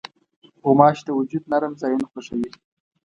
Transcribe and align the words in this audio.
غوماشې 0.63 1.03
د 1.05 1.09
وجود 1.17 1.43
نرم 1.51 1.73
ځایونه 1.81 2.05
خوښوي. 2.11 2.49